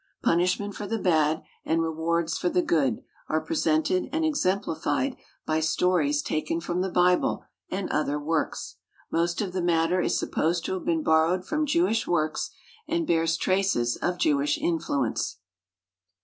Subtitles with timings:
[0.23, 6.23] Punishment for the bad, and rewards for the good, are presented and exemplified by stories
[6.23, 8.77] taken from the Bible and other works.
[9.11, 12.49] Most of the matter is supposed to have been borrowed from Jewish works,
[12.87, 15.37] and bears traces of Jewish influence.